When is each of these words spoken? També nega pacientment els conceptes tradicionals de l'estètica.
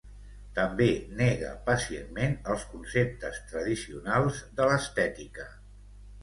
També 0.53 0.85
nega 1.19 1.51
pacientment 1.67 2.33
els 2.53 2.65
conceptes 2.71 3.37
tradicionals 3.53 4.41
de 4.57 4.69
l'estètica. 4.73 5.47